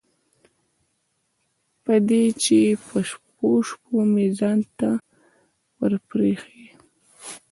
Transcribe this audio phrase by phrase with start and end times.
[1.83, 4.91] په دې چې په شپو شپو مې ځان نه
[5.77, 6.65] و پرېښی.